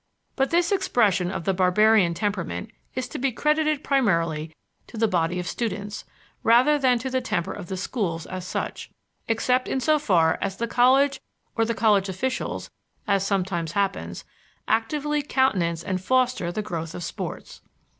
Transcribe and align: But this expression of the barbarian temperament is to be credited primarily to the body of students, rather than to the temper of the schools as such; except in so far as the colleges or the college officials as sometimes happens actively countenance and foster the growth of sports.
But 0.35 0.49
this 0.49 0.71
expression 0.71 1.29
of 1.29 1.43
the 1.43 1.53
barbarian 1.53 2.15
temperament 2.15 2.71
is 2.95 3.07
to 3.09 3.19
be 3.19 3.31
credited 3.31 3.83
primarily 3.83 4.51
to 4.87 4.97
the 4.97 5.07
body 5.07 5.39
of 5.39 5.45
students, 5.47 6.05
rather 6.41 6.79
than 6.79 6.97
to 6.97 7.11
the 7.11 7.21
temper 7.21 7.53
of 7.53 7.67
the 7.67 7.77
schools 7.77 8.25
as 8.25 8.47
such; 8.47 8.89
except 9.27 9.67
in 9.67 9.79
so 9.79 9.99
far 9.99 10.39
as 10.41 10.57
the 10.57 10.65
colleges 10.65 11.19
or 11.55 11.65
the 11.65 11.75
college 11.75 12.09
officials 12.09 12.71
as 13.07 13.23
sometimes 13.23 13.73
happens 13.73 14.25
actively 14.67 15.21
countenance 15.21 15.83
and 15.83 16.01
foster 16.01 16.51
the 16.51 16.63
growth 16.63 16.95
of 16.95 17.03
sports. 17.03 17.61